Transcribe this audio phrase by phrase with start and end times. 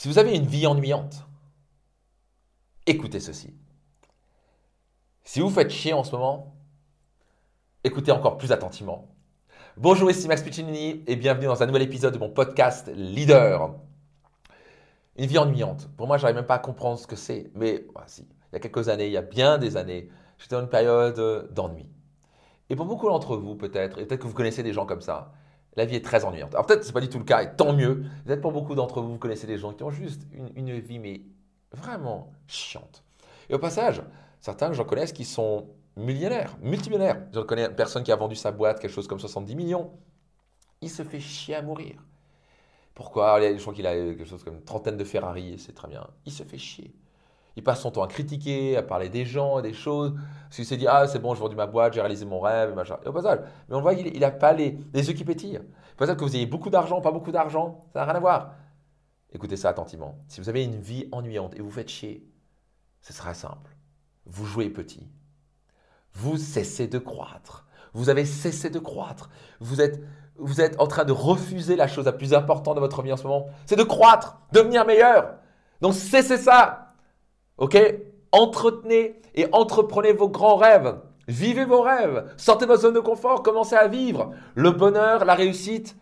[0.00, 1.26] Si vous avez une vie ennuyante,
[2.86, 3.52] écoutez ceci.
[5.24, 6.56] Si vous faites chier en ce moment,
[7.84, 9.14] écoutez encore plus attentivement.
[9.76, 13.74] Bonjour, ici Max Piccinini et bienvenue dans un nouvel épisode de mon podcast Leader.
[15.16, 15.90] Une vie ennuyante.
[15.98, 17.50] Pour moi, je n'arrive même pas à comprendre ce que c'est.
[17.54, 18.24] Mais bah, il
[18.54, 20.08] y a quelques années, il y a bien des années,
[20.38, 21.90] j'étais dans une période d'ennui.
[22.70, 25.34] Et pour beaucoup d'entre vous, peut-être, et peut-être que vous connaissez des gens comme ça,
[25.76, 26.54] la vie est très ennuyante.
[26.54, 28.04] Alors peut-être que ce n'est pas du tout le cas, et tant mieux.
[28.24, 31.22] Peut-être pour beaucoup d'entre vous, vous connaissez des gens qui ont juste une, vie, mais
[31.72, 33.04] vraiment chiante.
[33.48, 34.02] Et au passage,
[34.40, 37.22] certains que j'en connais qui sont millionnaires, multimillionnaires.
[37.32, 39.90] Je connais une personne qui a vendu sa boîte, quelque chose comme 70 millions.
[40.80, 41.96] Il se fait chier à mourir.
[42.94, 43.40] Pourquoi?
[43.40, 46.06] Je crois qu'il a quelque chose comme une trentaine de Ferrari, c'est très bien.
[46.26, 46.92] Il se fait chier.
[47.56, 50.14] Il passe son temps à critiquer, à parler des gens et des choses.
[50.44, 52.74] Parce qu'il s'est dit, ah, c'est bon, j'ai vendu ma boîte, j'ai réalisé mon rêve,
[52.74, 52.96] machin.
[53.04, 55.60] Et au passage, mais on voit qu'il n'a pas les, les yeux qui pétillent.
[55.96, 58.52] Peut-être que vous ayez beaucoup d'argent, pas beaucoup d'argent, ça n'a rien à voir.
[59.32, 60.18] Écoutez ça attentivement.
[60.28, 62.26] Si vous avez une vie ennuyante et vous faites chier,
[63.00, 63.76] ce sera simple.
[64.26, 65.06] Vous jouez petit.
[66.14, 67.66] Vous cessez de croître.
[67.92, 69.30] Vous avez cessé de croître.
[69.60, 70.00] Vous êtes,
[70.36, 73.16] vous êtes en train de refuser la chose la plus importante de votre vie en
[73.16, 73.46] ce moment.
[73.66, 75.34] C'est de croître, devenir meilleur.
[75.80, 76.89] Donc cessez ça.
[77.60, 77.78] OK?
[78.32, 80.96] Entretenez et entreprenez vos grands rêves.
[81.28, 82.24] Vivez vos rêves.
[82.36, 83.42] Sortez de votre zone de confort.
[83.42, 84.32] Commencez à vivre.
[84.56, 85.96] Le bonheur, la réussite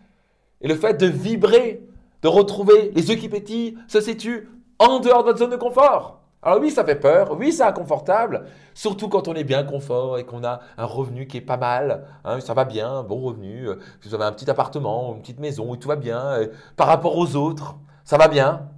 [0.61, 1.87] et le fait de vibrer,
[2.23, 6.21] de retrouver les yeux qui pétillent, se situe en dehors de votre zone de confort.
[6.41, 10.25] Alors oui, ça fait peur, oui, c'est inconfortable, surtout quand on est bien confort et
[10.25, 13.75] qu'on a un revenu qui est pas mal, hein, ça va bien, bon revenu, euh,
[14.05, 16.39] vous avez un petit appartement, une petite maison, et tout va bien,
[16.77, 18.69] par rapport aux autres, ça va bien.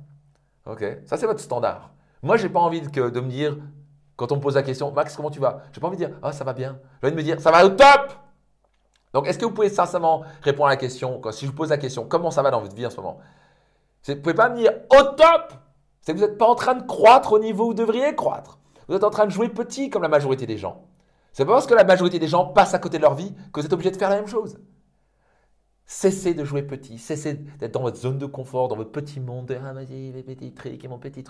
[0.64, 1.90] Ok, ça c'est votre standard.
[2.22, 3.56] Moi, je n'ai pas envie de, me dire,
[4.16, 5.62] quand on me pose la question, Max, comment tu vas?
[5.72, 6.78] Je n'ai pas envie de dire, ah, ça va bien.
[7.00, 8.12] J'ai envie de me dire, ça va au top
[9.14, 11.70] Donc, est-ce que vous pouvez sincèrement répondre à la question, quand, si je vous pose
[11.70, 13.18] la question, comment ça va dans votre vie en ce moment?
[14.06, 15.54] Vous ne pouvez pas me dire, au top
[16.00, 18.58] C'est que vous n'êtes pas en train de croître au niveau où vous devriez croître.
[18.88, 20.84] Vous êtes en train de jouer petit comme la majorité des gens.
[21.32, 23.60] C'est pas parce que la majorité des gens passent à côté de leur vie que
[23.60, 24.58] vous êtes obligé de faire la même chose.
[25.92, 29.58] Cessez de jouer petit, cessez d'être dans votre zone de confort, dans votre petit monde.
[29.60, 29.74] Ah,
[30.54, 31.24] trucs et mon petit.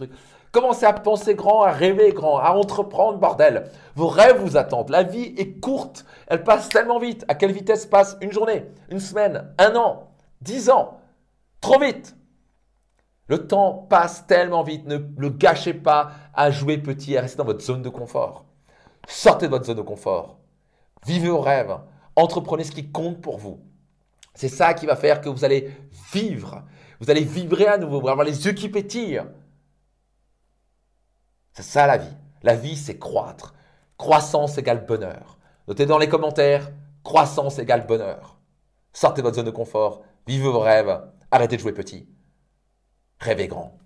[0.52, 3.70] Commencez à penser grand, à rêver grand, à entreprendre, bordel.
[3.94, 4.90] Vos rêves vous attendent.
[4.90, 7.24] La vie est courte, elle passe tellement vite.
[7.26, 10.10] À quelle vitesse passe une journée, une semaine, un an,
[10.42, 11.00] dix ans?
[11.62, 12.14] Trop vite.
[13.28, 14.86] Le temps passe tellement vite.
[14.86, 18.44] Ne le gâchez pas à jouer petit, à rester dans votre zone de confort.
[19.08, 20.36] Sortez de votre zone de confort.
[21.06, 21.78] Vivez vos rêves.
[22.14, 23.62] Entreprenez ce qui compte pour vous.
[24.34, 25.70] C'est ça qui va faire que vous allez
[26.12, 26.64] vivre.
[27.00, 29.22] Vous allez vibrer à nouveau, vous allez avoir les yeux qui pétillent.
[31.52, 32.16] C'est ça la vie.
[32.42, 33.54] La vie, c'est croître.
[33.96, 35.38] Croissance égale bonheur.
[35.68, 36.70] Notez dans les commentaires,
[37.02, 38.38] croissance égale bonheur.
[38.92, 42.08] Sortez de votre zone de confort, vivez vos rêves, arrêtez de jouer petit.
[43.20, 43.78] Rêvez grand.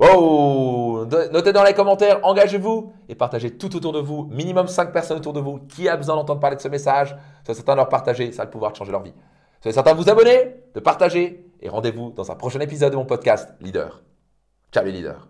[0.00, 5.18] Wow Notez dans les commentaires, engagez-vous et partagez tout autour de vous, minimum 5 personnes
[5.18, 5.58] autour de vous.
[5.68, 7.14] Qui a besoin d'entendre parler de ce message?
[7.44, 9.14] Soyez certain de leur partager, ça a le pouvoir de changer leur vie.
[9.60, 13.04] Soyez certain de vous abonner, de partager et rendez-vous dans un prochain épisode de mon
[13.04, 14.02] podcast Leader.
[14.72, 15.28] Ciao les leaders